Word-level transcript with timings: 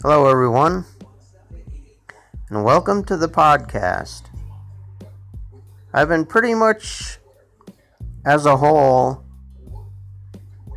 Hello, 0.00 0.28
everyone, 0.30 0.84
and 2.50 2.62
welcome 2.62 3.02
to 3.06 3.16
the 3.16 3.26
podcast. 3.26 4.26
I've 5.92 6.06
been 6.06 6.24
pretty 6.24 6.54
much, 6.54 7.18
as 8.24 8.46
a 8.46 8.58
whole, 8.58 9.24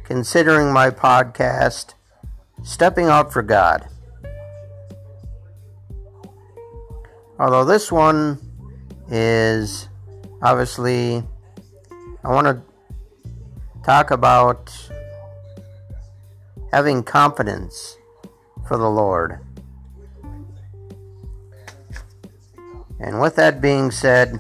considering 0.06 0.74
my 0.74 0.90
podcast 0.90 1.94
Stepping 2.64 3.10
Out 3.10 3.32
for 3.32 3.44
God. 3.44 3.88
Although 7.38 7.66
this 7.66 7.92
one 7.92 8.40
is 9.08 9.88
obviously, 10.42 11.24
I 12.24 12.30
want 12.30 12.48
to 12.48 12.60
talk 13.84 14.10
about 14.10 14.76
having 16.74 17.04
confidence 17.04 17.98
for 18.72 18.78
the 18.78 18.90
Lord. 18.90 19.38
And 23.02 23.20
with 23.20 23.36
that 23.36 23.60
being 23.60 23.92
said, 23.92 24.40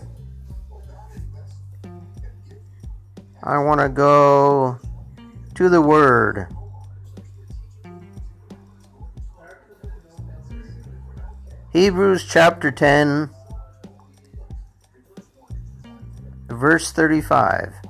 I 3.43 3.57
want 3.57 3.81
to 3.81 3.89
go 3.89 4.79
to 5.55 5.67
the 5.67 5.81
Word. 5.81 6.47
Hebrews 11.73 12.25
chapter 12.25 12.71
10, 12.71 13.31
verse 16.47 16.93
35. 16.93 17.80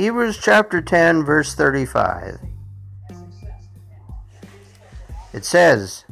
Hebrews 0.00 0.38
chapter 0.38 0.80
10, 0.80 1.24
verse 1.24 1.54
35. 1.54 2.38
It 5.34 5.44
says, 5.44 6.06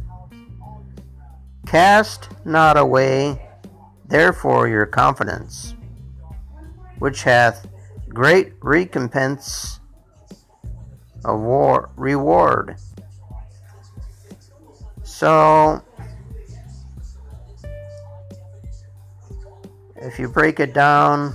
Cast 1.66 2.28
not 2.44 2.76
away, 2.76 3.48
therefore, 4.06 4.68
your 4.68 4.84
confidence, 4.84 5.74
which 6.98 7.22
hath 7.22 7.66
great 8.10 8.52
recompense 8.60 9.80
of 11.24 11.40
war, 11.40 11.88
reward. 11.96 12.76
So, 15.02 15.82
if 19.96 20.18
you 20.18 20.28
break 20.28 20.60
it 20.60 20.74
down, 20.74 21.32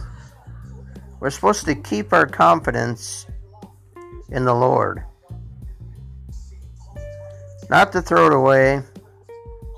we're 1.24 1.30
supposed 1.30 1.64
to 1.64 1.74
keep 1.74 2.12
our 2.12 2.28
confidence 2.28 3.28
in 4.32 4.44
the 4.44 4.54
Lord. 4.54 5.06
Not 7.70 7.94
to 7.94 8.02
throw 8.02 8.28
it 8.28 8.34
away 8.34 8.82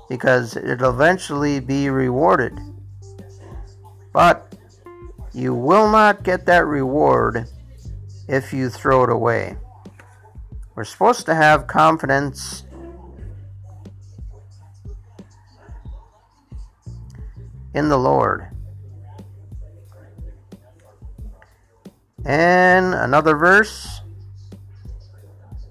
because 0.08 0.56
it'll 0.56 0.90
eventually 0.90 1.60
be 1.60 1.88
rewarded. 1.88 2.58
But 4.12 4.56
you 5.32 5.54
will 5.54 5.88
not 5.88 6.24
get 6.24 6.46
that 6.46 6.66
reward 6.66 7.48
if 8.26 8.52
you 8.52 8.68
throw 8.68 9.04
it 9.04 9.10
away. 9.10 9.56
We're 10.74 10.82
supposed 10.82 11.26
to 11.26 11.34
have 11.36 11.68
confidence 11.68 12.64
in 17.72 17.88
the 17.88 17.98
Lord. 17.98 18.48
And 22.26 22.92
another 22.92 23.36
verse 23.36 24.00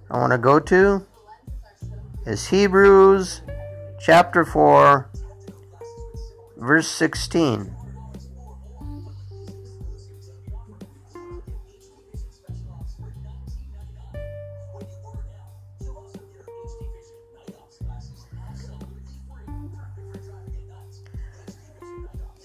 I 0.09 0.17
want 0.17 0.31
to 0.31 0.37
go 0.37 0.57
to 0.57 1.05
is 2.25 2.47
Hebrews 2.47 3.41
chapter 3.99 4.45
4, 4.45 5.09
verse 6.55 6.87
16. 6.87 7.75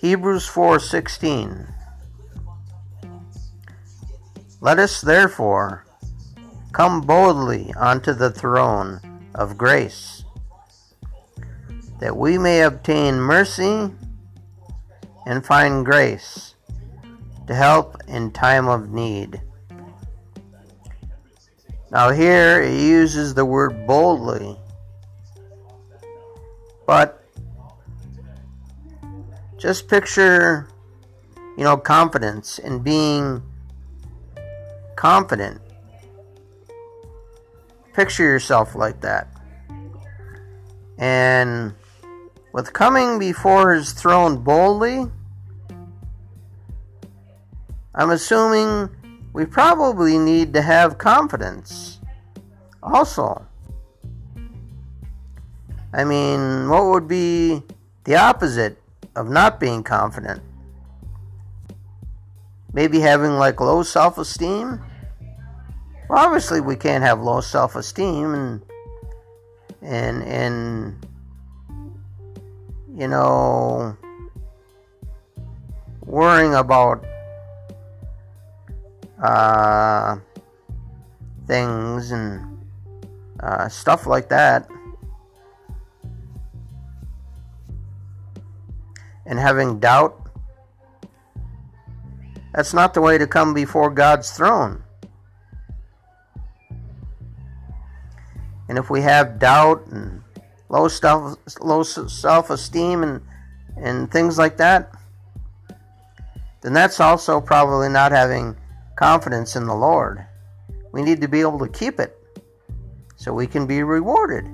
Hebrews 0.01 0.49
4:16 0.49 1.70
let 4.61 4.79
us 4.79 5.01
therefore 5.01 5.87
come 6.73 7.01
boldly 7.01 7.73
unto 7.79 8.13
the 8.13 8.31
throne 8.31 9.01
of 9.35 9.57
grace, 9.57 10.25
that 11.99 12.17
we 12.17 12.37
may 12.37 12.63
obtain 12.63 13.19
mercy 13.19 13.91
and 15.27 15.45
find 15.45 15.85
grace 15.85 16.55
to 17.47 17.55
help 17.55 17.97
in 18.07 18.31
time 18.31 18.69
of 18.69 18.91
need. 18.91 19.41
Now, 21.91 22.11
here 22.11 22.63
it 22.63 22.79
uses 22.79 23.35
the 23.35 23.45
word 23.45 23.87
boldly, 23.87 24.57
but 26.87 27.25
just 29.57 29.89
picture, 29.89 30.69
you 31.57 31.65
know, 31.65 31.77
confidence 31.77 32.59
in 32.59 32.79
being 32.81 33.43
confident. 35.01 35.59
Picture 37.95 38.23
yourself 38.23 38.75
like 38.75 39.01
that. 39.01 39.29
And 40.99 41.73
with 42.53 42.75
coming 42.75 43.19
before 43.19 43.73
his 43.73 43.93
throne 43.93 44.45
boldly, 44.45 45.07
I'm 47.95 48.11
assuming 48.11 48.91
we 49.33 49.47
probably 49.47 50.19
need 50.19 50.53
to 50.53 50.61
have 50.61 50.99
confidence 50.99 51.99
also. 52.83 53.47
I 55.95 56.05
mean, 56.05 56.69
what 56.69 56.85
would 56.85 57.09
be 57.09 57.63
the 58.05 58.17
opposite 58.17 58.77
of 59.17 59.31
not 59.31 59.59
being 59.59 59.83
confident? 59.83 60.43
Maybe 62.75 63.01
having 63.01 63.39
like 63.39 63.63
low 63.63 63.83
self 63.83 64.19
esteem? 64.19 64.85
Well, 66.11 66.27
obviously, 66.27 66.61
we 66.61 66.75
can't 66.75 67.05
have 67.05 67.23
low 67.23 67.41
self 67.41 67.77
esteem 67.77 68.35
and, 68.35 68.63
and, 69.81 70.25
and, 70.25 71.07
you 72.93 73.07
know, 73.07 73.97
worrying 76.01 76.57
about 76.57 77.05
uh, 79.23 80.17
things 81.47 82.11
and 82.11 82.59
uh, 83.39 83.69
stuff 83.69 84.05
like 84.09 84.29
that. 84.31 84.69
And 89.27 89.39
having 89.39 89.79
doubt. 89.79 90.29
That's 92.53 92.75
not 92.75 92.95
the 92.95 93.01
way 93.01 93.17
to 93.17 93.29
come 93.29 93.55
before 93.55 93.91
God's 93.91 94.33
throne. 94.33 94.83
And 98.71 98.79
if 98.79 98.89
we 98.89 99.03
have 99.03 99.41
doubt 99.41 99.85
and 99.89 100.23
low 100.69 100.87
self 100.87 101.37
low 101.61 101.83
self 101.83 102.51
esteem 102.51 103.03
and 103.03 103.21
and 103.77 104.09
things 104.13 104.39
like 104.39 104.59
that, 104.59 104.93
then 106.61 106.73
that's 106.73 107.01
also 107.01 107.41
probably 107.41 107.89
not 107.89 108.13
having 108.13 108.57
confidence 108.95 109.57
in 109.57 109.67
the 109.67 109.75
Lord. 109.75 110.25
We 110.93 111.03
need 111.03 111.21
to 111.21 111.27
be 111.27 111.41
able 111.41 111.59
to 111.59 111.67
keep 111.67 111.99
it 111.99 112.17
so 113.17 113.35
we 113.35 113.49
can 113.49 113.67
be 113.67 113.83
rewarded. 113.83 114.45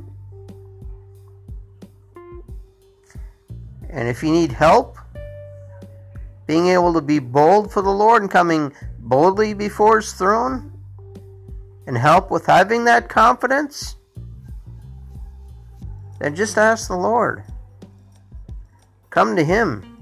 And 3.91 4.09
if 4.09 4.23
you 4.23 4.33
need 4.33 4.51
help, 4.51 4.97
being 6.47 6.69
able 6.69 6.95
to 6.95 7.03
be 7.03 7.19
bold 7.19 7.71
for 7.71 7.83
the 7.83 7.91
Lord 7.91 8.23
and 8.23 8.31
coming 8.31 8.73
boldly 8.99 9.53
before 9.53 9.97
His 9.97 10.15
throne 10.15 10.73
and 11.87 11.99
help 11.99 12.31
with 12.31 12.47
having 12.47 12.85
that 12.85 13.11
confidence, 13.11 13.97
then 16.19 16.35
just 16.35 16.59
ask 16.59 16.89
the 16.89 16.97
Lord. 16.97 17.45
Come 19.11 19.37
to 19.37 19.45
Him. 19.45 19.97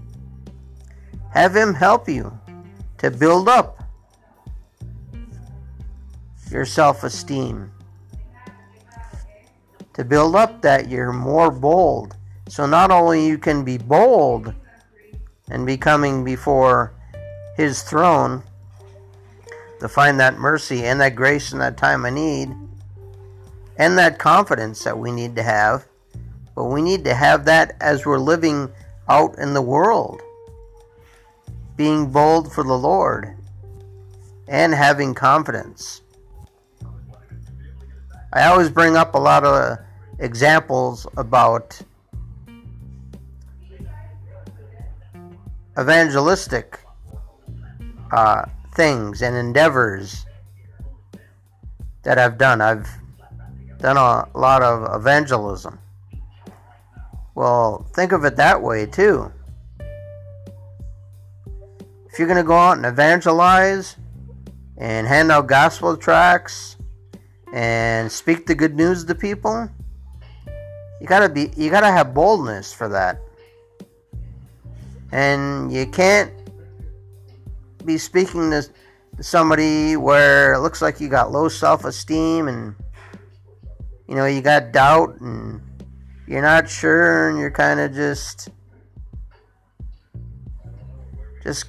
Have 1.33 1.55
Him 1.55 1.75
help 1.75 2.09
you 2.09 2.37
to 2.99 3.11
build 3.11 3.49
up 3.49 3.83
your 6.51 6.65
self 6.65 7.03
esteem. 7.05 7.71
To 9.95 10.05
build 10.05 10.35
up 10.35 10.63
that 10.63 10.89
you're 10.89 11.13
more 11.13 11.51
bold. 11.51 12.17
So 12.49 12.67
not 12.67 12.91
only 12.91 13.27
you 13.27 13.39
can 13.39 13.65
be 13.65 13.79
bold 13.79 14.55
and 15.51 15.67
be 15.67 15.77
coming 15.77 16.25
before 16.25 16.95
his 17.57 17.83
throne 17.83 18.43
to 19.81 19.89
find 19.89 20.19
that 20.21 20.39
mercy 20.39 20.85
and 20.85 21.01
that 21.01 21.15
grace 21.15 21.53
in 21.53 21.59
that 21.59 21.77
time 21.77 22.05
of 22.05 22.13
need 22.13 22.55
and 23.77 23.99
that 23.99 24.19
confidence 24.19 24.85
that 24.85 24.99
we 24.99 25.11
need 25.11 25.37
to 25.37 25.43
have, 25.43 25.87
but 26.55 26.65
we 26.65 26.83
need 26.83 27.05
to 27.05 27.15
have 27.15 27.45
that 27.47 27.77
as 27.81 28.07
we're 28.07 28.19
living 28.19 28.71
out 29.09 29.39
in 29.39 29.55
the 29.55 29.63
world. 29.63 30.23
Being 31.77 32.11
bold 32.11 32.53
for 32.53 32.63
the 32.63 32.79
Lord 32.79 33.37
and 34.47 34.73
having 34.73 35.15
confidence. 35.15 36.03
I 38.33 38.47
always 38.47 38.71
bring 38.71 38.97
up 38.97 39.15
a 39.15 39.19
lot 39.19 39.45
of 39.45 39.79
examples 40.19 41.07
about 41.17 41.81
evangelistic 45.79 46.81
uh, 48.13 48.45
things 48.75 49.23
and 49.23 49.37
endeavors 49.37 50.25
that 52.03 52.19
I've 52.19 52.39
done. 52.39 52.61
I've 52.61 52.89
done 53.79 53.97
a 53.97 54.29
lot 54.39 54.63
of 54.63 55.01
evangelism. 55.01 55.79
Well, 57.35 57.87
think 57.95 58.13
of 58.13 58.25
it 58.25 58.37
that 58.37 58.63
way 58.63 58.87
too. 58.87 59.33
If 62.07 62.19
you're 62.19 62.29
going 62.29 62.39
to 62.39 62.47
go 62.47 62.57
out 62.57 62.77
and 62.77 62.87
evangelize 62.87 63.97
and 64.79 65.07
hand 65.07 65.33
out 65.33 65.49
gospel 65.49 65.97
tracts 65.97 66.77
and 67.53 68.11
speak 68.11 68.47
the 68.47 68.55
good 68.55 68.77
news 68.77 69.05
to 69.05 69.15
people, 69.17 69.69
you 71.01 71.09
got 71.09 71.21
to 71.21 71.29
be 71.29 71.51
you 71.57 71.71
got 71.71 71.81
to 71.81 71.91
have 71.91 72.15
boldness 72.15 72.73
for 72.73 72.89
that. 72.89 73.21
And 75.11 75.73
you 75.73 75.87
can't 75.87 76.33
be 77.85 77.99
speaking 77.99 78.51
to 78.51 78.65
somebody 79.21 79.97
where 79.97 80.55
it 80.55 80.61
looks 80.61 80.81
like 80.83 81.01
you 81.01 81.09
got 81.09 81.33
low 81.33 81.49
self-esteem 81.49 82.49
and 82.49 82.75
you 84.09 84.15
know 84.15 84.27
you 84.27 84.41
got 84.41 84.73
doubt 84.73 85.21
and 85.21 85.61
you're 86.27 86.43
not 86.43 86.69
sure 86.69 87.29
and 87.29 87.39
you're 87.39 87.51
kind 87.51 87.81
of 87.81 87.93
just 87.93 88.49
just 91.43 91.67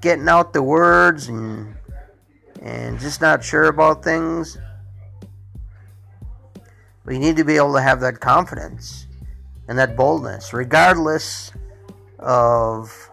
getting 0.00 0.28
out 0.28 0.52
the 0.52 0.62
words 0.62 1.28
and 1.28 1.74
and 2.62 2.98
just 3.00 3.20
not 3.20 3.44
sure 3.44 3.64
about 3.64 4.02
things. 4.02 4.58
But 7.04 7.14
you 7.14 7.20
need 7.20 7.36
to 7.36 7.44
be 7.44 7.56
able 7.56 7.74
to 7.74 7.82
have 7.82 8.00
that 8.00 8.20
confidence 8.20 9.06
and 9.68 9.78
that 9.78 9.96
boldness 9.96 10.52
regardless 10.52 11.52
of 12.18 13.10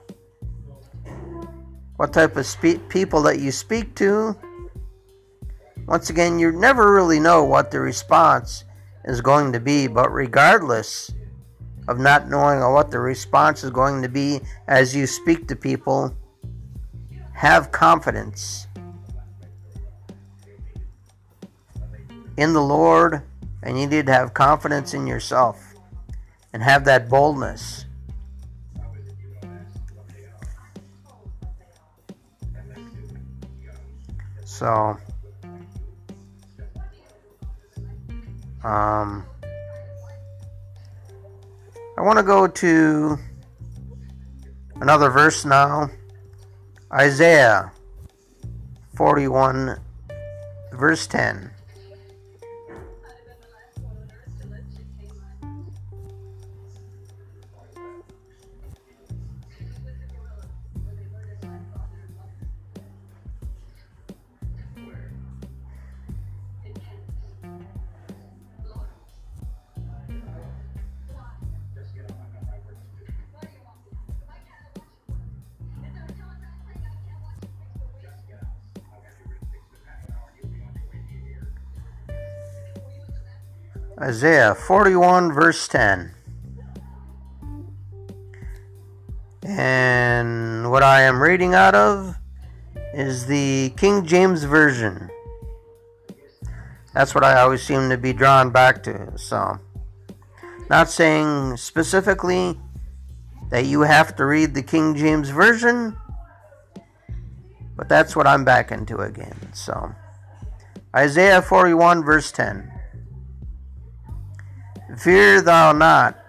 what 1.97 2.13
type 2.13 2.35
of 2.37 2.45
spe- 2.45 2.89
people 2.89 3.21
that 3.23 3.39
you 3.39 3.51
speak 3.51 3.95
to. 3.95 4.35
Once 5.85 6.09
again 6.09 6.39
you 6.39 6.51
never 6.51 6.91
really 6.91 7.19
know 7.19 7.43
what 7.43 7.71
the 7.71 7.79
response 7.79 8.63
is 9.05 9.21
going 9.21 9.51
to 9.53 9.59
be, 9.59 9.87
but 9.87 10.11
regardless 10.11 11.11
of 11.87 11.99
not 11.99 12.29
knowing 12.29 12.59
what 12.73 12.91
the 12.91 12.99
response 12.99 13.63
is 13.63 13.69
going 13.69 14.01
to 14.01 14.09
be 14.09 14.39
as 14.67 14.95
you 14.95 15.05
speak 15.05 15.47
to 15.47 15.55
people, 15.55 16.15
have 17.33 17.71
confidence 17.71 18.67
in 22.37 22.53
the 22.53 22.61
Lord, 22.61 23.21
and 23.61 23.79
you 23.79 23.87
need 23.87 24.05
to 24.07 24.13
have 24.13 24.33
confidence 24.33 24.93
in 24.93 25.05
yourself 25.05 25.73
and 26.53 26.63
have 26.63 26.85
that 26.85 27.09
boldness. 27.09 27.85
So, 34.45 34.97
Um, 38.63 39.25
I 41.97 42.01
want 42.01 42.17
to 42.17 42.23
go 42.23 42.47
to 42.47 43.17
another 44.81 45.09
verse 45.09 45.45
now 45.45 45.89
Isaiah 46.93 47.71
41, 48.95 49.79
verse 50.73 51.07
10. 51.07 51.52
Isaiah 84.03 84.53
41, 84.53 85.31
verse 85.31 85.65
10. 85.69 86.11
And 89.43 90.69
what 90.69 90.83
I 90.83 91.03
am 91.03 91.23
reading 91.23 91.53
out 91.53 91.73
of 91.73 92.17
is 92.93 93.27
the 93.27 93.73
King 93.77 94.05
James 94.05 94.43
Version. 94.43 95.09
That's 96.93 97.15
what 97.15 97.23
I 97.23 97.39
always 97.39 97.63
seem 97.63 97.89
to 97.91 97.97
be 97.97 98.11
drawn 98.11 98.49
back 98.49 98.83
to. 98.83 99.17
So, 99.17 99.57
not 100.69 100.89
saying 100.89 101.55
specifically 101.55 102.59
that 103.51 103.67
you 103.67 103.81
have 103.81 104.17
to 104.17 104.25
read 104.25 104.53
the 104.53 104.63
King 104.63 104.95
James 104.95 105.29
Version, 105.29 105.95
but 107.77 107.87
that's 107.87 108.17
what 108.17 108.27
I'm 108.27 108.43
back 108.43 108.69
into 108.69 108.97
again. 108.97 109.53
So, 109.53 109.95
Isaiah 110.93 111.41
41, 111.41 112.03
verse 112.03 112.33
10. 112.33 112.72
Fear 114.97 115.41
thou 115.41 115.71
not, 115.71 116.19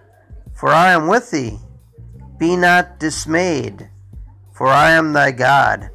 for 0.54 0.70
I 0.70 0.92
am 0.92 1.06
with 1.06 1.30
thee. 1.30 1.58
Be 2.38 2.56
not 2.56 2.98
dismayed, 2.98 3.90
for 4.52 4.68
I 4.68 4.92
am 4.92 5.12
thy 5.12 5.32
God. 5.32 5.90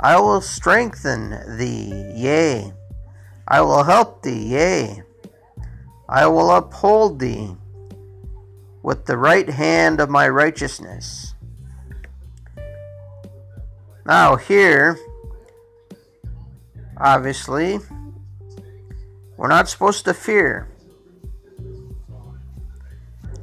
I 0.00 0.18
will 0.18 0.40
strengthen 0.40 1.58
thee, 1.58 2.12
yea, 2.14 2.72
I 3.46 3.60
will 3.60 3.82
help 3.82 4.22
thee, 4.22 4.52
yea, 4.52 5.02
I 6.08 6.26
will 6.26 6.50
uphold 6.50 7.18
thee 7.18 7.54
with 8.82 9.04
the 9.04 9.18
right 9.18 9.48
hand 9.48 10.00
of 10.00 10.08
my 10.08 10.28
righteousness. 10.28 11.34
Now, 14.06 14.36
here, 14.36 14.98
obviously, 16.96 17.78
we're 19.36 19.48
not 19.48 19.68
supposed 19.68 20.06
to 20.06 20.14
fear 20.14 20.68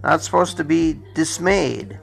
not 0.05 0.21
supposed 0.21 0.55
to 0.55 0.63
be 0.63 0.99
dismayed. 1.15 1.99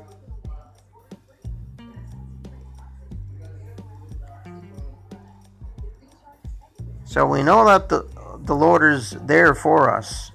So 7.04 7.25
we 7.26 7.44
know 7.44 7.64
that 7.66 7.88
the, 7.88 8.09
the 8.40 8.56
Lord 8.56 8.82
is 8.82 9.12
there 9.23 9.54
for 9.54 9.88
us. 9.88 10.32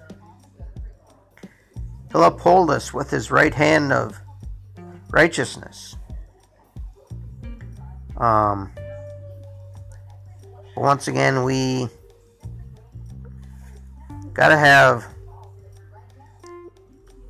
He'll 2.14 2.24
uphold 2.24 2.72
us 2.72 2.94
with 2.94 3.10
his 3.10 3.32
right 3.32 3.54
hand 3.54 3.92
of 3.92 4.18
righteousness. 5.10 5.98
Um, 8.16 8.72
once 10.78 11.10
again, 11.10 11.44
we 11.44 11.90
got 14.32 14.50
to 14.50 14.58
have 14.58 15.17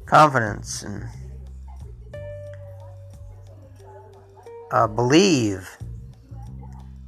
confidence 0.08 0.84
and 0.84 1.06
uh, 4.72 4.88
believe 4.88 5.78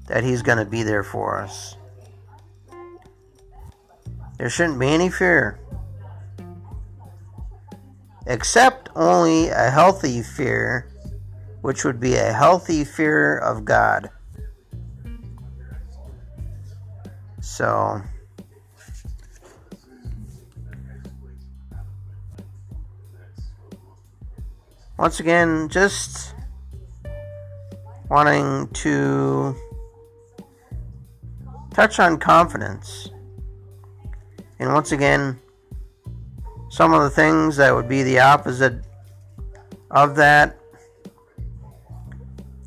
that 0.08 0.24
He's 0.24 0.42
going 0.42 0.58
to 0.58 0.66
be 0.66 0.84
there 0.84 1.04
for 1.04 1.42
us. 1.42 1.76
There 4.38 4.50
shouldn't 4.50 4.80
be 4.80 4.88
any 4.88 5.10
fear, 5.10 5.60
except 8.28 8.90
only 8.96 9.50
a 9.50 9.70
healthy 9.70 10.22
fear, 10.22 10.92
which 11.62 11.84
would 11.84 12.00
be 12.00 12.16
a 12.16 12.32
healthy 12.32 12.84
fear 12.86 13.38
of 13.40 13.66
God. 13.66 14.10
So. 17.42 18.02
Once 25.00 25.22
again, 25.22 25.70
just 25.70 26.36
wanting 28.10 28.68
to 28.74 29.56
touch 31.74 32.02
on 32.02 32.18
confidence. 32.18 33.08
And 34.60 34.74
once 34.74 34.92
again, 34.92 35.40
some 36.70 36.94
of 36.94 37.02
the 37.02 37.10
things 37.10 37.56
that 37.56 37.74
would 37.74 37.88
be 37.88 38.04
the 38.04 38.20
opposite 38.20 38.84
of 39.90 40.18
that 40.18 40.58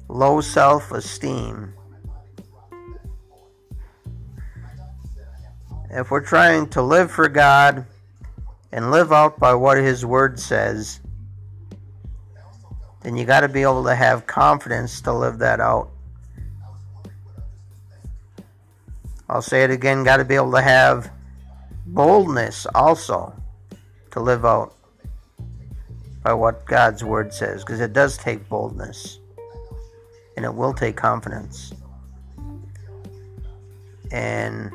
low 0.08 0.40
self 0.40 0.90
esteem. 0.90 1.74
If 5.90 6.10
we're 6.10 6.24
trying 6.24 6.70
to 6.70 6.80
live 6.80 7.10
for 7.10 7.28
God 7.28 7.84
and 8.72 8.90
live 8.90 9.12
out 9.12 9.38
by 9.38 9.52
what 9.54 9.76
His 9.76 10.06
Word 10.06 10.40
says, 10.40 11.01
then 13.02 13.16
you 13.16 13.24
got 13.24 13.40
to 13.40 13.48
be 13.48 13.62
able 13.62 13.84
to 13.84 13.94
have 13.94 14.26
confidence 14.26 15.00
to 15.02 15.12
live 15.12 15.38
that 15.38 15.60
out. 15.60 15.90
I'll 19.28 19.42
say 19.42 19.64
it 19.64 19.70
again, 19.70 20.04
got 20.04 20.18
to 20.18 20.24
be 20.24 20.34
able 20.34 20.52
to 20.52 20.62
have 20.62 21.10
boldness 21.86 22.66
also 22.74 23.34
to 24.10 24.20
live 24.20 24.44
out 24.44 24.76
by 26.22 26.32
what 26.32 26.64
God's 26.66 27.02
Word 27.02 27.32
says, 27.34 27.64
because 27.64 27.80
it 27.80 27.92
does 27.92 28.16
take 28.16 28.48
boldness 28.48 29.18
and 30.36 30.44
it 30.44 30.54
will 30.54 30.72
take 30.72 30.96
confidence. 30.96 31.72
And 34.10 34.70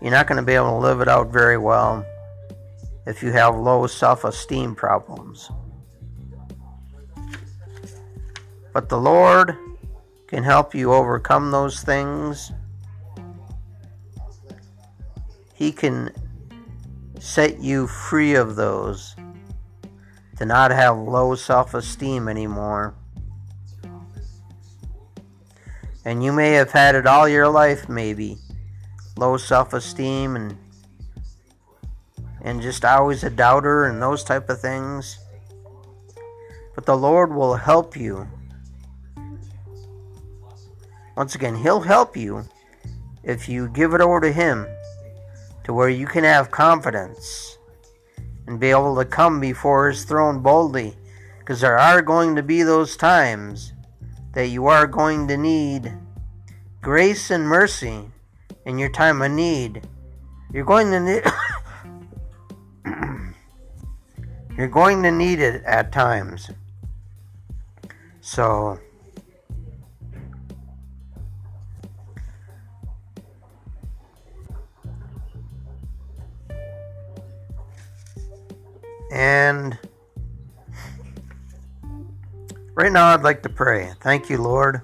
you're 0.00 0.10
not 0.10 0.26
going 0.26 0.36
to 0.36 0.42
be 0.42 0.54
able 0.54 0.70
to 0.70 0.78
live 0.78 1.00
it 1.00 1.08
out 1.08 1.30
very 1.30 1.58
well 1.58 2.04
if 3.06 3.22
you 3.22 3.30
have 3.32 3.54
low 3.56 3.86
self 3.86 4.24
esteem 4.24 4.74
problems. 4.74 5.50
But 8.74 8.88
the 8.88 8.98
Lord 8.98 9.56
can 10.26 10.42
help 10.42 10.74
you 10.74 10.92
overcome 10.92 11.52
those 11.52 11.80
things. 11.82 12.50
He 15.54 15.70
can 15.70 16.10
set 17.20 17.60
you 17.60 17.86
free 17.86 18.34
of 18.34 18.56
those 18.56 19.14
to 20.38 20.44
not 20.44 20.72
have 20.72 20.98
low 20.98 21.36
self 21.36 21.72
esteem 21.72 22.28
anymore. 22.28 22.96
And 26.04 26.24
you 26.24 26.32
may 26.32 26.50
have 26.54 26.72
had 26.72 26.96
it 26.96 27.06
all 27.06 27.28
your 27.28 27.48
life, 27.48 27.88
maybe 27.88 28.38
low 29.16 29.36
self 29.36 29.72
esteem 29.72 30.34
and 30.34 30.58
and 32.42 32.60
just 32.60 32.84
always 32.84 33.22
a 33.22 33.30
doubter 33.30 33.84
and 33.84 34.02
those 34.02 34.24
type 34.24 34.50
of 34.50 34.60
things. 34.60 35.20
But 36.74 36.86
the 36.86 36.96
Lord 36.96 37.32
will 37.32 37.54
help 37.54 37.96
you 37.96 38.28
once 41.16 41.34
again, 41.34 41.54
He'll 41.56 41.80
help 41.80 42.16
you 42.16 42.44
if 43.22 43.48
you 43.48 43.68
give 43.68 43.94
it 43.94 44.00
over 44.00 44.20
to 44.20 44.32
Him 44.32 44.66
to 45.64 45.72
where 45.72 45.88
you 45.88 46.06
can 46.06 46.24
have 46.24 46.50
confidence 46.50 47.58
and 48.46 48.60
be 48.60 48.70
able 48.70 48.96
to 48.96 49.04
come 49.04 49.40
before 49.40 49.88
His 49.88 50.04
throne 50.04 50.40
boldly. 50.40 50.96
Because 51.38 51.60
there 51.60 51.78
are 51.78 52.00
going 52.00 52.36
to 52.36 52.42
be 52.42 52.62
those 52.62 52.96
times 52.96 53.74
that 54.32 54.48
you 54.48 54.66
are 54.66 54.86
going 54.86 55.28
to 55.28 55.36
need 55.36 55.92
grace 56.80 57.30
and 57.30 57.46
mercy 57.46 58.10
in 58.64 58.78
your 58.78 58.90
time 58.90 59.22
of 59.22 59.30
need. 59.30 59.86
You're 60.52 60.64
going 60.64 60.90
to 60.90 61.00
need. 61.00 61.22
you're 64.56 64.68
going 64.68 65.02
to 65.02 65.10
need 65.10 65.40
it 65.40 65.62
at 65.64 65.92
times. 65.92 66.50
So 68.20 68.78
And 79.10 79.78
right 82.74 82.92
now, 82.92 83.08
I'd 83.08 83.22
like 83.22 83.42
to 83.42 83.48
pray. 83.48 83.92
Thank 84.00 84.30
you, 84.30 84.38
Lord, 84.38 84.82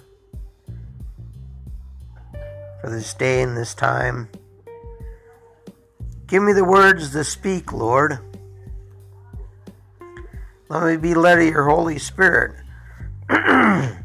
for 2.81 2.89
this 2.89 3.13
day 3.13 3.41
and 3.41 3.57
this 3.57 3.73
time. 3.73 4.29
Give 6.27 6.41
me 6.41 6.53
the 6.53 6.63
words 6.63 7.11
to 7.11 7.23
speak, 7.23 7.73
Lord. 7.73 8.19
Let 10.69 10.83
me 10.83 10.95
be 10.95 11.13
led 11.13 11.39
of 11.39 11.45
your 11.45 11.65
Holy 11.65 11.99
Spirit. 11.99 12.55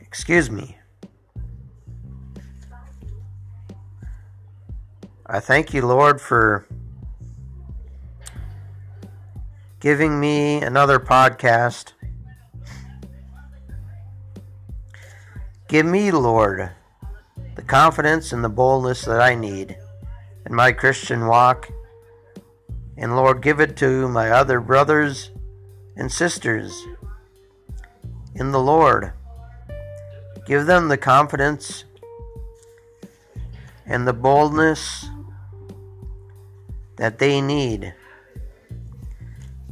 Excuse 0.00 0.50
me. 0.50 0.76
I 5.24 5.40
thank 5.40 5.72
you, 5.72 5.86
Lord, 5.86 6.20
for 6.20 6.66
giving 9.80 10.20
me 10.20 10.60
another 10.60 11.00
podcast. 11.00 11.92
Give 15.68 15.86
me, 15.86 16.10
Lord, 16.10 16.70
the 17.56 17.62
confidence 17.62 18.32
and 18.32 18.44
the 18.44 18.50
boldness 18.50 19.02
that 19.06 19.20
I 19.20 19.34
need 19.34 19.78
in 20.44 20.54
my 20.54 20.72
Christian 20.72 21.26
walk. 21.26 21.70
And 22.98 23.16
Lord, 23.16 23.40
give 23.40 23.58
it 23.60 23.76
to 23.78 24.06
my 24.08 24.30
other 24.30 24.60
brothers 24.60 25.30
and 25.96 26.12
sisters 26.12 26.86
in 28.34 28.52
the 28.52 28.60
Lord. 28.60 29.14
Give 30.44 30.66
them 30.66 30.88
the 30.88 30.98
confidence 30.98 31.84
and 33.86 34.06
the 34.06 34.12
boldness 34.12 35.06
that 36.96 37.18
they 37.18 37.40
need 37.40 37.94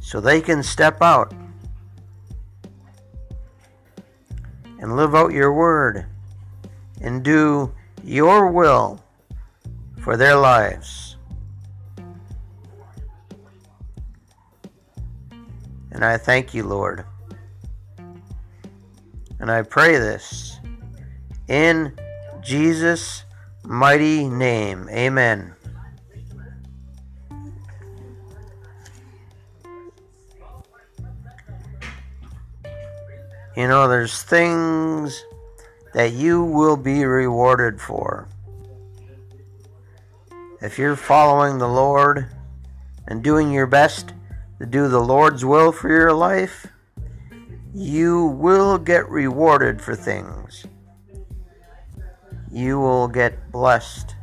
so 0.09 0.23
they 0.23 0.41
can 0.41 0.63
step 0.63 1.03
out 1.03 1.35
and 4.81 4.97
live 4.97 5.15
out 5.15 5.35
your 5.35 5.53
word 5.53 6.07
and 7.03 7.23
do 7.23 7.71
your 8.03 8.51
will 8.51 9.05
for 10.01 10.17
their 10.17 10.35
lives. 10.35 11.19
And 15.93 16.03
I 16.03 16.17
thank 16.17 16.55
you, 16.55 16.63
Lord. 16.63 17.05
And 19.39 19.51
I 19.51 19.61
pray 19.61 19.99
this 19.99 20.59
in 21.49 21.93
Jesus' 22.41 23.25
mighty 23.63 24.27
name. 24.27 24.89
Amen. 24.89 25.55
You 33.59 33.67
know, 33.67 33.89
there's 33.89 34.23
things 34.23 35.25
that 35.93 36.13
you 36.13 36.45
will 36.45 36.77
be 36.77 37.05
rewarded 37.05 37.81
for. 37.81 38.29
If 40.63 40.79
you're 40.79 40.95
following 40.95 41.59
the 41.59 41.67
Lord 41.67 42.29
and 43.09 43.21
doing 43.21 43.51
your 43.51 43.67
best 43.67 44.15
to 44.61 44.67
do 44.67 44.87
the 44.87 45.01
Lord's 45.01 45.45
will 45.45 45.73
for 45.73 45.89
your 45.89 46.13
life, 46.13 46.69
you 47.75 48.27
will 48.27 48.79
get 48.79 49.09
rewarded 49.09 49.83
for 49.83 49.97
things. 49.97 50.65
You 52.53 52.79
will 52.79 53.09
get 53.09 53.51
blessed 53.51 54.15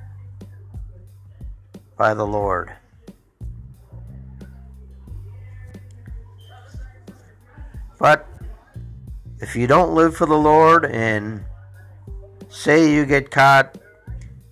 by 1.98 2.14
the 2.14 2.26
Lord. 2.26 2.72
But 8.00 8.30
if 9.40 9.56
you 9.56 9.68
don't 9.68 9.94
live 9.94 10.16
for 10.16 10.26
the 10.26 10.38
Lord 10.38 10.86
and 10.86 11.44
say 12.50 12.92
you 12.92 13.06
get 13.06 13.32
caught 13.32 13.78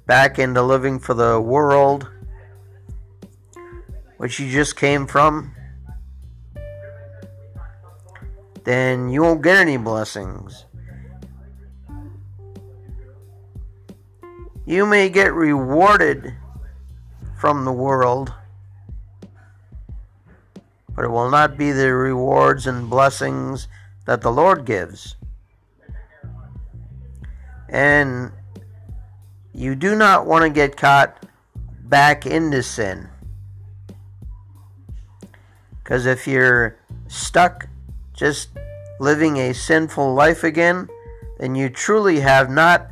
back 0.05 0.39
into 0.39 0.61
living 0.61 0.99
for 0.99 1.13
the 1.13 1.39
world, 1.39 2.09
which 4.17 4.39
you 4.39 4.51
just 4.51 4.75
came 4.75 5.07
from, 5.07 5.55
then 8.65 9.09
you 9.09 9.21
won't 9.21 9.41
get 9.41 9.57
any 9.57 9.77
blessings. 9.77 10.65
You 14.65 14.85
may 14.85 15.09
get 15.09 15.33
rewarded 15.33 16.33
from 17.37 17.65
the 17.65 17.71
world, 17.73 18.33
but 20.95 21.05
it 21.05 21.09
will 21.09 21.29
not 21.29 21.57
be 21.57 21.71
the 21.71 21.93
rewards 21.93 22.67
and 22.67 22.89
blessings 22.89 23.67
that 24.05 24.21
the 24.21 24.31
Lord 24.31 24.65
gives. 24.65 25.15
And 27.69 28.31
you 29.53 29.75
do 29.75 29.95
not 29.95 30.25
want 30.25 30.43
to 30.43 30.49
get 30.49 30.77
caught 30.77 31.25
back 31.83 32.25
into 32.25 32.63
sin. 32.63 33.09
Because 35.83 36.05
if 36.05 36.27
you're 36.27 36.77
stuck 37.07 37.67
just 38.13 38.49
living 38.99 39.37
a 39.37 39.53
sinful 39.53 40.13
life 40.13 40.43
again, 40.43 40.87
then 41.39 41.55
you 41.55 41.69
truly 41.69 42.19
have 42.21 42.49
not 42.49 42.89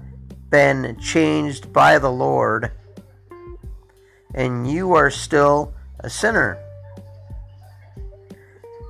been 0.50 0.98
changed 1.00 1.72
by 1.72 1.98
the 1.98 2.12
Lord, 2.12 2.72
and 4.36 4.70
you 4.70 4.94
are 4.94 5.10
still 5.10 5.74
a 6.00 6.10
sinner. 6.10 6.58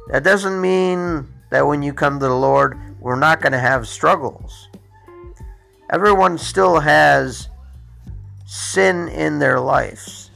That 0.09 0.23
doesn't 0.23 0.59
mean 0.59 1.27
that 1.51 1.67
when 1.67 1.83
you 1.83 1.93
come 1.93 2.19
to 2.19 2.25
the 2.25 2.35
Lord, 2.35 2.79
we're 2.99 3.19
not 3.19 3.41
going 3.41 3.51
to 3.51 3.59
have 3.59 3.87
struggles. 3.87 4.69
Everyone 5.91 6.37
still 6.37 6.79
has 6.79 7.49
sin 8.47 9.09
in 9.09 9.37
their 9.37 9.59
lives. 9.59 10.31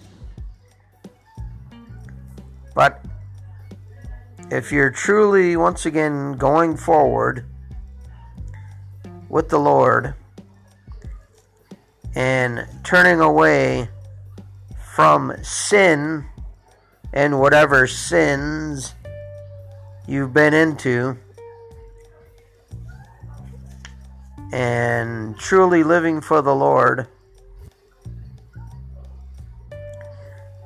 But 2.76 3.04
if 4.52 4.72
you're 4.72 4.92
truly, 4.92 5.56
once 5.56 5.86
again, 5.86 6.34
going 6.34 6.76
forward 6.76 7.46
with 9.30 9.48
the 9.50 9.58
Lord 9.58 10.14
and 12.14 12.68
turning 12.84 13.22
away 13.22 13.90
from 14.94 15.34
sin 15.42 16.26
and 17.14 17.40
whatever 17.40 17.88
sins 17.88 18.94
you've 20.08 20.34
been 20.34 20.54
into, 20.54 21.18
and 24.52 25.38
truly 25.38 25.84
living 25.84 26.22
for 26.22 26.42
the 26.42 26.56
Lord, 26.56 27.08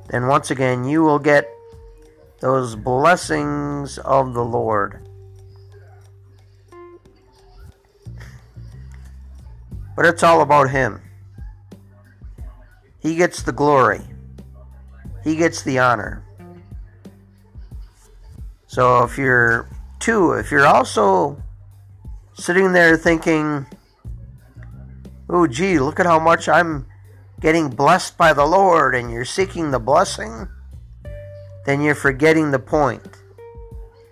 then 0.10 0.28
once 0.28 0.52
again 0.52 0.84
you 0.84 1.02
will 1.02 1.20
get 1.20 1.50
those 2.40 2.76
blessings 2.76 3.98
of 4.00 4.34
the 4.34 4.44
Lord. 4.44 5.06
But 9.96 10.06
it's 10.06 10.24
all 10.24 10.42
about 10.42 10.70
Him. 10.70 11.02
He 13.00 13.16
gets 13.16 13.44
the 13.44 13.52
glory, 13.52 14.02
He 15.24 15.36
gets 15.36 15.64
the 15.64 15.80
honor. 15.80 16.24
So 18.70 19.04
if 19.04 19.18
you're 19.18 19.68
two, 20.00 20.34
if 20.34 20.52
you're 20.52 20.66
also 20.66 21.44
sitting 22.36 22.72
there 22.72 22.96
thinking, 22.96 23.66
oh, 25.30 25.48
gee, 25.48 25.80
look 25.80 26.00
at 26.00 26.06
how 26.06 26.20
much 26.20 26.48
I'm 26.48 26.86
getting 27.42 27.70
blessed 27.70 28.18
by 28.18 28.32
the 28.32 28.46
Lord, 28.46 28.96
and 28.96 29.12
you're 29.12 29.26
seeking 29.26 29.72
the 29.72 29.80
blessing 29.80 30.48
then 31.70 31.82
you're 31.82 31.94
forgetting 31.94 32.50
the 32.50 32.58
point 32.58 33.06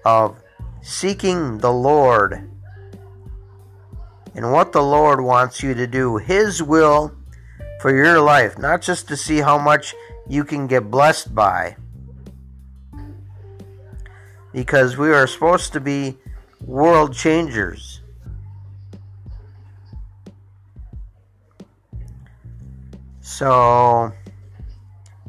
of 0.06 0.38
seeking 0.84 1.58
the 1.58 1.72
Lord 1.72 2.48
and 4.36 4.52
what 4.52 4.72
the 4.72 4.84
Lord 4.84 5.22
wants 5.22 5.64
you 5.64 5.74
to 5.74 5.88
do, 5.88 6.18
His 6.18 6.62
will 6.62 7.16
for 7.82 7.96
your 7.96 8.22
life, 8.22 8.60
not 8.60 8.84
just 8.84 9.08
to 9.08 9.18
see 9.18 9.40
how 9.40 9.58
much 9.58 9.96
you 10.28 10.44
can 10.44 10.68
get 10.68 10.92
blessed 10.92 11.34
by. 11.34 11.76
Because 14.58 14.98
we 14.98 15.10
are 15.12 15.28
supposed 15.28 15.72
to 15.74 15.80
be 15.80 16.18
world 16.66 17.14
changers. 17.14 18.02
So, 23.22 24.12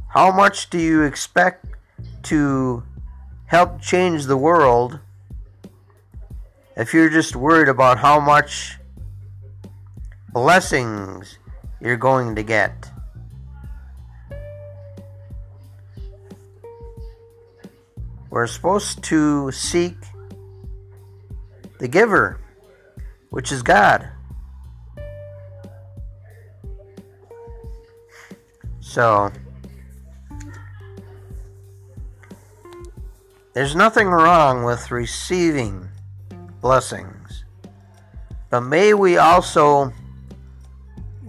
how 0.08 0.32
much 0.32 0.70
do 0.70 0.78
you 0.78 1.02
expect 1.02 1.66
to 2.22 2.82
help 3.44 3.82
change 3.82 4.24
the 4.24 4.36
world 4.38 4.98
if 6.78 6.94
you're 6.94 7.10
just 7.10 7.36
worried 7.36 7.68
about 7.68 7.98
how 7.98 8.20
much 8.20 8.78
blessings 10.32 11.38
you're 11.82 11.96
going 11.96 12.34
to 12.36 12.42
get. 12.42 12.90
We're 18.30 18.46
supposed 18.46 19.02
to 19.04 19.50
seek 19.52 19.96
the 21.78 21.88
giver, 21.88 22.40
which 23.30 23.52
is 23.52 23.62
God. 23.62 24.08
So, 28.80 29.30
There's 33.58 33.74
nothing 33.74 34.06
wrong 34.06 34.62
with 34.62 34.92
receiving 34.92 35.88
blessings, 36.60 37.44
but 38.50 38.60
may 38.60 38.94
we 38.94 39.16
also 39.16 39.92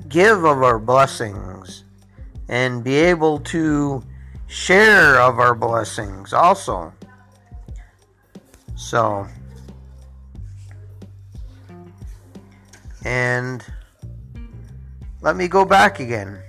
give 0.10 0.44
of 0.44 0.62
our 0.62 0.78
blessings 0.78 1.86
and 2.48 2.84
be 2.84 2.94
able 2.94 3.40
to 3.40 4.04
share 4.50 5.22
of 5.22 5.40
our 5.40 5.56
blessings 5.56 6.34
also. 6.34 6.92
So, 8.76 9.28
and 13.06 13.64
let 15.22 15.36
me 15.36 15.48
go 15.48 15.64
back 15.64 16.00
again 16.00 16.42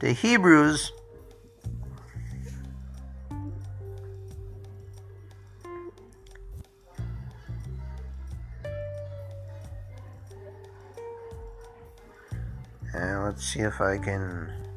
to 0.00 0.12
Hebrews 0.12 0.92
And 12.94 13.22
let's 13.22 13.44
see 13.44 13.60
if 13.60 13.80
I 13.80 13.96
can. 13.98 14.67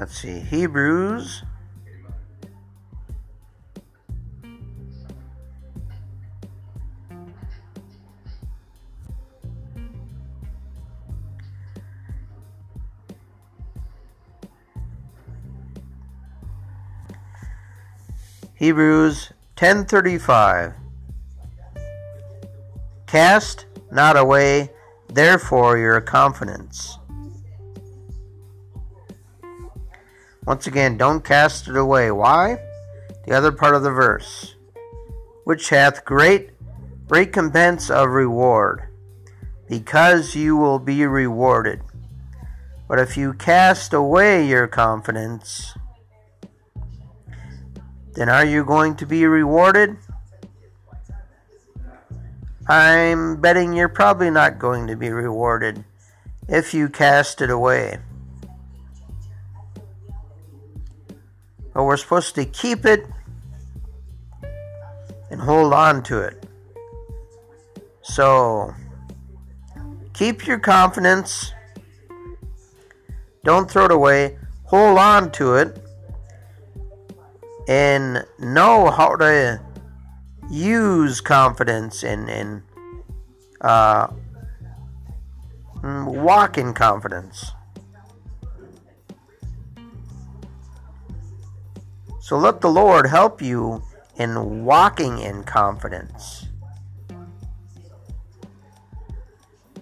Let's 0.00 0.16
see, 0.16 0.40
Hebrews. 0.40 1.42
Hebrews 18.54 19.32
10:35 19.56 20.76
Cast 23.06 23.66
not 23.92 24.16
away, 24.16 24.70
therefore, 25.10 25.76
your 25.76 26.00
confidence. 26.00 26.99
Once 30.50 30.66
again, 30.66 30.96
don't 30.96 31.24
cast 31.24 31.68
it 31.68 31.76
away. 31.76 32.10
Why? 32.10 32.58
The 33.24 33.34
other 33.34 33.52
part 33.52 33.76
of 33.76 33.84
the 33.84 33.92
verse, 33.92 34.56
which 35.44 35.68
hath 35.68 36.04
great 36.04 36.50
recompense 37.08 37.88
of 37.88 38.08
reward, 38.08 38.82
because 39.68 40.34
you 40.34 40.56
will 40.56 40.80
be 40.80 41.06
rewarded. 41.06 41.82
But 42.88 42.98
if 42.98 43.16
you 43.16 43.32
cast 43.32 43.92
away 43.92 44.44
your 44.44 44.66
confidence, 44.66 45.72
then 48.14 48.28
are 48.28 48.44
you 48.44 48.64
going 48.64 48.96
to 48.96 49.06
be 49.06 49.26
rewarded? 49.26 49.98
I'm 52.66 53.40
betting 53.40 53.72
you're 53.72 53.88
probably 53.88 54.30
not 54.32 54.58
going 54.58 54.88
to 54.88 54.96
be 54.96 55.10
rewarded 55.10 55.84
if 56.48 56.74
you 56.74 56.88
cast 56.88 57.40
it 57.40 57.50
away. 57.50 58.00
But 61.72 61.84
we're 61.84 61.96
supposed 61.96 62.34
to 62.34 62.44
keep 62.44 62.84
it 62.84 63.06
and 65.30 65.40
hold 65.40 65.72
on 65.72 66.02
to 66.04 66.20
it. 66.20 66.44
So, 68.02 68.74
keep 70.12 70.46
your 70.46 70.58
confidence. 70.58 71.52
Don't 73.44 73.70
throw 73.70 73.84
it 73.86 73.92
away. 73.92 74.38
Hold 74.64 74.98
on 74.98 75.30
to 75.32 75.54
it. 75.54 75.82
And 77.68 78.24
know 78.38 78.90
how 78.90 79.14
to 79.16 79.60
use 80.50 81.20
confidence 81.20 82.02
and, 82.02 82.28
and 82.28 82.62
uh, 83.60 84.08
walk 85.82 86.58
in 86.58 86.74
confidence. 86.74 87.52
So 92.30 92.38
let 92.38 92.60
the 92.60 92.70
Lord 92.70 93.08
help 93.08 93.42
you 93.42 93.82
in 94.14 94.64
walking 94.64 95.18
in 95.18 95.42
confidence. 95.42 96.46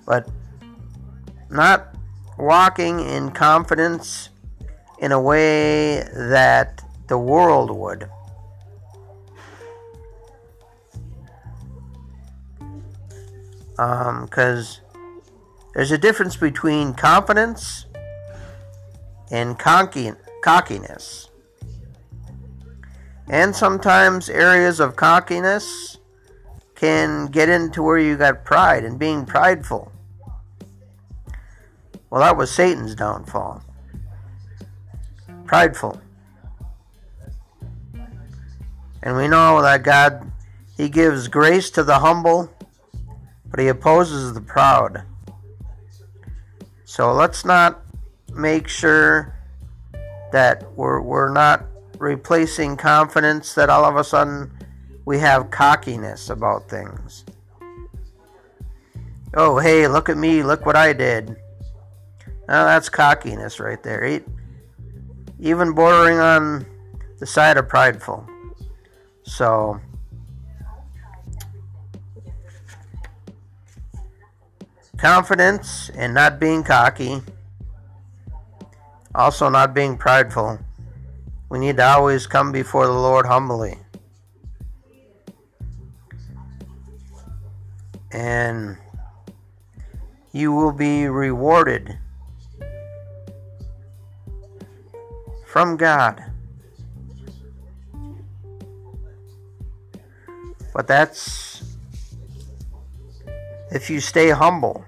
but 0.06 0.26
not 1.50 1.94
walking 2.38 3.00
in 3.00 3.32
confidence 3.32 4.30
in 4.98 5.12
a 5.12 5.20
way 5.20 6.08
that 6.14 6.82
the 7.08 7.18
world 7.18 7.70
would. 7.70 8.08
Because 13.72 14.80
um, 14.94 15.04
there's 15.74 15.92
a 15.92 15.98
difference 15.98 16.34
between 16.34 16.94
confidence 16.94 17.84
and 19.30 19.58
cockiness. 19.58 21.27
And 23.30 23.54
sometimes 23.54 24.30
areas 24.30 24.80
of 24.80 24.96
cockiness 24.96 25.98
can 26.74 27.26
get 27.26 27.48
into 27.48 27.82
where 27.82 27.98
you 27.98 28.16
got 28.16 28.44
pride 28.44 28.84
and 28.84 28.98
being 28.98 29.26
prideful. 29.26 29.92
Well, 32.08 32.22
that 32.22 32.36
was 32.36 32.50
Satan's 32.50 32.94
downfall. 32.94 33.62
Prideful. 35.44 36.00
And 39.02 39.16
we 39.16 39.28
know 39.28 39.60
that 39.60 39.82
God, 39.82 40.30
He 40.76 40.88
gives 40.88 41.28
grace 41.28 41.70
to 41.70 41.82
the 41.82 41.98
humble, 41.98 42.50
but 43.46 43.60
He 43.60 43.68
opposes 43.68 44.32
the 44.32 44.40
proud. 44.40 45.02
So 46.84 47.12
let's 47.12 47.44
not 47.44 47.82
make 48.32 48.68
sure 48.68 49.34
that 50.32 50.72
we're, 50.72 51.00
we're 51.00 51.30
not 51.30 51.67
replacing 51.98 52.76
confidence, 52.76 53.54
that 53.54 53.70
all 53.70 53.84
of 53.84 53.96
a 53.96 54.04
sudden 54.04 54.52
we 55.04 55.18
have 55.18 55.50
cockiness 55.50 56.30
about 56.30 56.68
things. 56.68 57.24
Oh, 59.34 59.58
hey, 59.58 59.86
look 59.88 60.08
at 60.08 60.16
me, 60.16 60.42
look 60.42 60.64
what 60.64 60.76
I 60.76 60.92
did. 60.92 61.36
Now 62.48 62.64
that's 62.64 62.88
cockiness 62.88 63.60
right 63.60 63.82
there. 63.82 64.22
Even 65.38 65.72
bordering 65.72 66.18
on 66.18 66.66
the 67.18 67.26
side 67.26 67.56
of 67.56 67.68
prideful. 67.68 68.26
So, 69.22 69.80
confidence 74.96 75.90
and 75.90 76.14
not 76.14 76.40
being 76.40 76.62
cocky, 76.62 77.20
also 79.14 79.48
not 79.48 79.74
being 79.74 79.96
prideful. 79.98 80.58
We 81.50 81.58
need 81.58 81.78
to 81.78 81.86
always 81.86 82.26
come 82.26 82.52
before 82.52 82.86
the 82.86 82.92
Lord 82.92 83.26
humbly. 83.26 83.78
And 88.10 88.76
you 90.32 90.52
will 90.52 90.72
be 90.72 91.08
rewarded 91.08 91.98
from 95.46 95.76
God. 95.76 96.22
But 100.74 100.86
that's 100.86 101.76
if 103.70 103.90
you 103.90 104.00
stay 104.00 104.30
humble. 104.30 104.84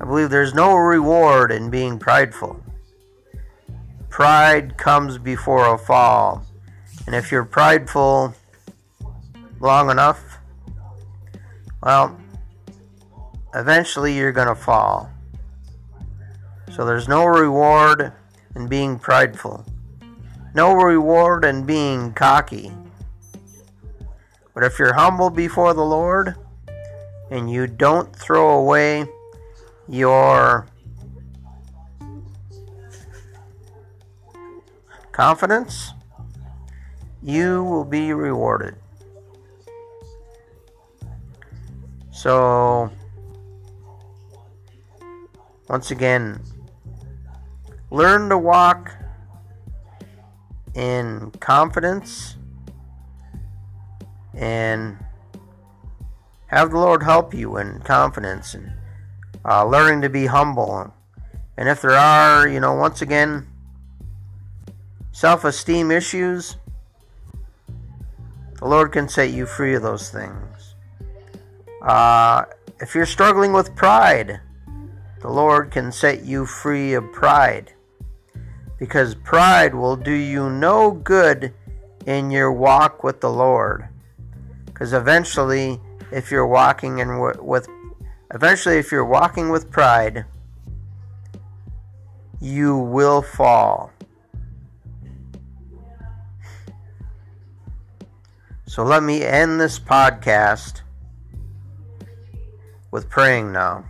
I 0.00 0.04
believe 0.04 0.30
there's 0.30 0.54
no 0.54 0.74
reward 0.74 1.52
in 1.52 1.70
being 1.70 1.98
prideful. 1.98 2.62
Pride 4.18 4.76
comes 4.76 5.16
before 5.16 5.72
a 5.72 5.78
fall. 5.78 6.44
And 7.06 7.14
if 7.14 7.30
you're 7.30 7.44
prideful 7.44 8.34
long 9.60 9.90
enough, 9.90 10.40
well, 11.84 12.18
eventually 13.54 14.16
you're 14.16 14.32
going 14.32 14.48
to 14.48 14.56
fall. 14.56 15.08
So 16.72 16.84
there's 16.84 17.06
no 17.06 17.26
reward 17.26 18.12
in 18.56 18.66
being 18.66 18.98
prideful, 18.98 19.64
no 20.52 20.72
reward 20.72 21.44
in 21.44 21.64
being 21.64 22.12
cocky. 22.12 22.72
But 24.52 24.64
if 24.64 24.80
you're 24.80 24.94
humble 24.94 25.30
before 25.30 25.74
the 25.74 25.84
Lord 25.84 26.34
and 27.30 27.48
you 27.48 27.68
don't 27.68 28.12
throw 28.16 28.58
away 28.58 29.06
your 29.88 30.66
confidence, 35.18 35.92
you 37.22 37.64
will 37.64 37.84
be 37.84 38.12
rewarded. 38.12 38.76
So, 42.12 42.90
once 45.68 45.90
again, 45.90 46.40
Learn 47.90 48.28
to 48.28 48.36
walk 48.36 48.94
in 50.74 51.30
confidence 51.40 52.36
and 54.34 54.98
have 56.48 56.70
the 56.70 56.76
Lord 56.76 57.02
help 57.02 57.32
you 57.32 57.56
in 57.56 57.80
confidence 57.80 58.52
and 58.52 58.72
uh, 59.42 59.64
learning 59.64 60.02
to 60.02 60.10
be 60.10 60.26
humble. 60.26 60.92
And 61.56 61.68
if 61.68 61.80
there 61.80 61.96
are, 61.96 62.46
you 62.46 62.60
know, 62.60 62.74
once 62.74 63.00
again, 63.00 63.46
self 65.18 65.44
esteem 65.44 65.90
issues, 65.90 66.58
the 68.60 68.64
Lord 68.64 68.92
can 68.92 69.08
set 69.08 69.30
you 69.30 69.46
free 69.46 69.74
of 69.74 69.82
those 69.82 70.10
things. 70.10 70.76
Uh, 71.82 72.44
if 72.78 72.94
you're 72.94 73.04
struggling 73.04 73.52
with 73.52 73.74
pride, 73.74 74.38
the 75.20 75.28
Lord 75.28 75.72
can 75.72 75.90
set 75.90 76.24
you 76.24 76.46
free 76.46 76.94
of 76.94 77.02
pride 77.12 77.72
because 78.78 79.16
pride 79.16 79.74
will 79.74 79.96
do 79.96 80.12
you 80.12 80.50
no 80.50 80.92
good 80.92 81.52
in 82.06 82.30
your 82.30 82.52
walk 82.52 83.02
with 83.02 83.20
the 83.20 83.30
Lord. 83.30 83.88
Because 84.66 84.92
eventually, 84.92 85.80
if 86.12 86.30
you're 86.30 86.46
walking 86.46 87.00
in 87.00 87.18
with, 87.18 87.66
eventually, 88.32 88.78
if 88.78 88.92
you're 88.92 89.04
walking 89.04 89.48
with 89.48 89.68
pride, 89.68 90.26
you 92.40 92.78
will 92.78 93.20
fall. 93.20 93.90
So 98.78 98.84
let 98.84 99.02
me 99.02 99.24
end 99.24 99.60
this 99.60 99.76
podcast 99.76 100.82
with 102.92 103.10
praying 103.10 103.50
now. 103.50 103.86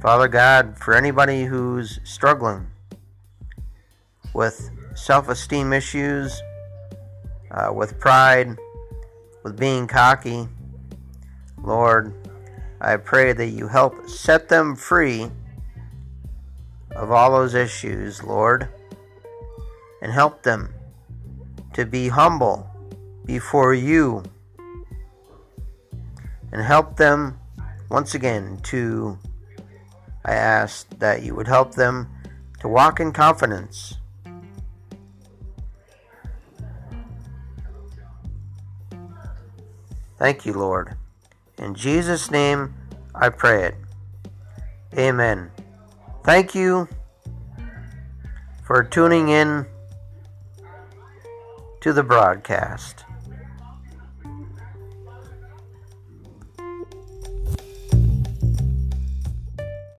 Father 0.00 0.28
God, 0.28 0.78
for 0.78 0.94
anybody 0.94 1.42
who's 1.42 1.98
struggling 2.04 2.68
with 4.34 4.70
self 4.94 5.28
esteem 5.28 5.72
issues, 5.72 6.40
uh, 7.50 7.72
with 7.74 7.98
pride, 7.98 8.56
with 9.42 9.58
being 9.58 9.88
cocky. 9.88 10.46
Lord, 11.60 12.14
I 12.80 12.98
pray 12.98 13.32
that 13.32 13.48
you 13.48 13.66
help 13.66 14.08
set 14.08 14.48
them 14.48 14.76
free 14.76 15.28
of 16.94 17.10
all 17.10 17.32
those 17.32 17.56
issues, 17.56 18.22
Lord, 18.22 18.68
and 20.00 20.12
help 20.12 20.44
them 20.44 20.72
to 21.72 21.84
be 21.84 22.06
humble 22.06 22.68
before 23.24 23.74
you 23.74 24.22
and 26.52 26.62
help 26.62 26.96
them 26.96 27.38
once 27.88 28.14
again 28.14 28.58
to 28.64 29.18
I 30.24 30.34
ask 30.34 30.88
that 30.98 31.22
you 31.22 31.34
would 31.34 31.48
help 31.48 31.74
them 31.74 32.08
to 32.60 32.68
walk 32.68 33.00
in 33.00 33.12
confidence 33.12 33.96
Thank 40.22 40.46
you, 40.46 40.52
Lord. 40.52 40.94
In 41.58 41.74
Jesus' 41.74 42.30
name, 42.30 42.74
I 43.12 43.28
pray 43.28 43.64
it. 43.64 43.74
Amen. 44.96 45.50
Thank 46.22 46.54
you 46.54 46.86
for 48.62 48.84
tuning 48.84 49.30
in 49.30 49.66
to 51.80 51.92
the 51.92 52.04
broadcast. 52.04 53.04